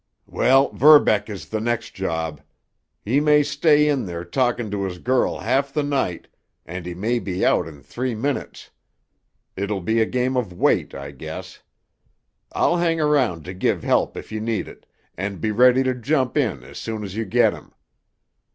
[0.25, 2.41] "Well, Verbeck is the next job.
[3.05, 6.27] He may stay in there talkin' to his girl half the night,
[6.65, 8.71] and he may be out in three minutes.
[9.55, 11.59] It'll be a game of wait, I guess.
[12.51, 14.87] I'll hang around to give help, if you need it,
[15.19, 17.71] and be ready to jump in as soon as you get him.